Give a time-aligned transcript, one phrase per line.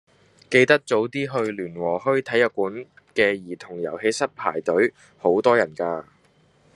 [0.49, 1.11] 記得早啲
[1.45, 2.73] 去聯和墟體育館
[3.13, 6.03] 嘅兒童遊戲室排隊，好多人㗎。